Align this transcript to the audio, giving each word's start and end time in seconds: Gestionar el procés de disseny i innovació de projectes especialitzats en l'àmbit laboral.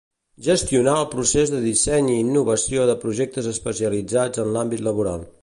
Gestionar 0.45 0.95
el 1.01 1.05
procés 1.11 1.53
de 1.55 1.59
disseny 1.65 2.09
i 2.13 2.17
innovació 2.23 2.89
de 2.93 2.97
projectes 3.05 3.53
especialitzats 3.53 4.45
en 4.47 4.53
l'àmbit 4.57 4.87
laboral. 4.91 5.29